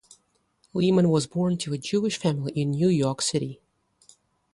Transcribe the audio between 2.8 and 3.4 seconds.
York